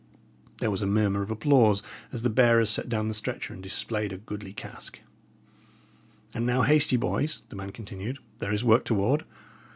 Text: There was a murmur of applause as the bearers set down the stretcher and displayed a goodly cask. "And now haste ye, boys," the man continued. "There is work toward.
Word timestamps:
There 0.57 0.71
was 0.71 0.81
a 0.81 0.87
murmur 0.87 1.21
of 1.21 1.29
applause 1.29 1.83
as 2.11 2.23
the 2.23 2.29
bearers 2.31 2.71
set 2.71 2.89
down 2.89 3.07
the 3.07 3.13
stretcher 3.13 3.53
and 3.53 3.61
displayed 3.61 4.11
a 4.11 4.17
goodly 4.17 4.51
cask. 4.51 4.97
"And 6.33 6.43
now 6.43 6.63
haste 6.63 6.91
ye, 6.91 6.97
boys," 6.97 7.43
the 7.49 7.55
man 7.55 7.71
continued. 7.71 8.17
"There 8.39 8.51
is 8.51 8.63
work 8.63 8.83
toward. 8.83 9.25